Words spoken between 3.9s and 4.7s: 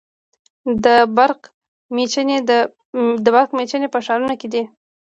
په ښارونو کې دي.